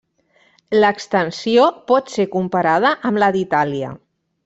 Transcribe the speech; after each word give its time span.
L'extensió 0.77 1.67
pot 1.91 2.11
ser 2.17 2.27
comparada 2.39 2.97
amb 3.11 3.25
la 3.25 3.33
d'Itàlia. 3.37 3.97